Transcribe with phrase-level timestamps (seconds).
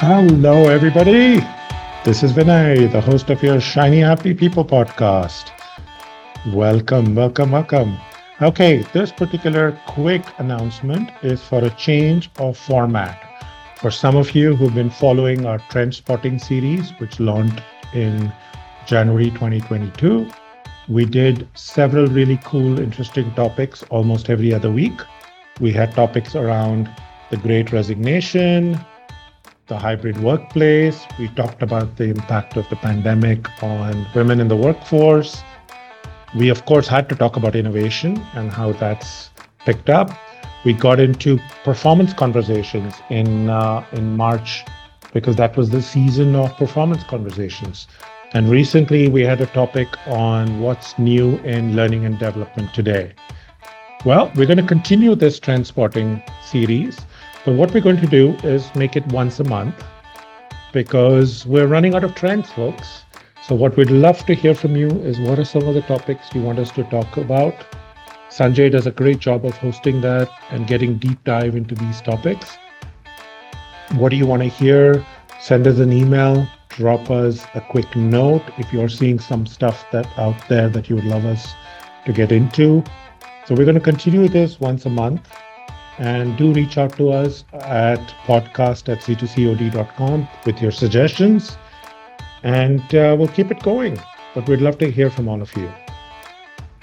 [0.00, 1.38] Hello, everybody.
[2.04, 5.50] This is Vinay, the host of your Shiny Happy People podcast.
[6.52, 7.96] Welcome, welcome, welcome.
[8.40, 13.16] Okay, this particular quick announcement is for a change of format.
[13.76, 17.62] For some of you who've been following our trend spotting series, which launched
[17.94, 18.32] in
[18.86, 20.28] January 2022,
[20.88, 25.00] we did several really cool, interesting topics almost every other week.
[25.62, 26.90] We had topics around
[27.30, 28.84] the great resignation,
[29.68, 31.06] the hybrid workplace.
[31.20, 35.40] We talked about the impact of the pandemic on women in the workforce.
[36.34, 39.30] We, of course, had to talk about innovation and how that's
[39.60, 40.10] picked up.
[40.64, 44.64] We got into performance conversations in uh, in March
[45.12, 47.86] because that was the season of performance conversations.
[48.32, 53.12] And recently, we had a topic on what's new in learning and development today.
[54.04, 56.98] Well, we're going to continue this trend spotting series
[57.44, 59.74] but what we're going to do is make it once a month
[60.72, 63.02] because we're running out of trends, folks.
[63.42, 66.32] So, what we'd love to hear from you is what are some of the topics
[66.32, 67.54] you want us to talk about?
[68.30, 72.56] Sanjay does a great job of hosting that and getting deep dive into these topics.
[73.94, 75.04] What do you want to hear?
[75.40, 80.06] Send us an email, drop us a quick note if you're seeing some stuff that
[80.16, 81.54] out there that you would love us
[82.06, 82.84] to get into.
[83.46, 85.28] So we're going to continue this once a month.
[85.98, 91.56] And do reach out to us at podcast at c2cod.com with your suggestions.
[92.42, 94.00] And uh, we'll keep it going.
[94.34, 95.70] But we'd love to hear from all of you.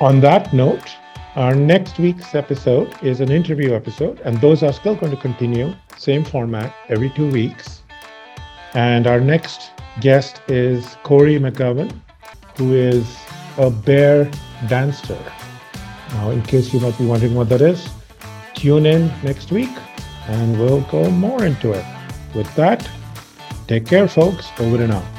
[0.00, 0.94] On that note,
[1.34, 5.72] our next week's episode is an interview episode, and those are still going to continue,
[5.96, 7.82] same format, every two weeks.
[8.74, 9.70] And our next
[10.00, 11.92] guest is Corey McGovern,
[12.56, 13.18] who is
[13.56, 14.30] a bear
[14.68, 15.18] dancer.
[16.14, 17.88] Now, in case you might be wondering what that is,
[18.54, 19.70] tune in next week
[20.26, 21.84] and we'll go more into it.
[22.34, 22.88] With that,
[23.66, 24.48] take care, folks.
[24.58, 25.17] Over and out.